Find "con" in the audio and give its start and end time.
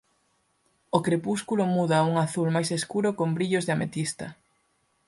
3.19-3.29